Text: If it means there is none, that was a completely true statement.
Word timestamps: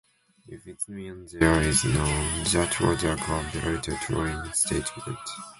If 0.47 0.65
it 0.65 0.81
means 0.87 1.33
there 1.33 1.61
is 1.61 1.83
none, 1.85 2.43
that 2.53 2.79
was 2.81 3.03
a 3.03 3.15
completely 3.17 3.93
true 3.97 4.51
statement. 4.51 5.19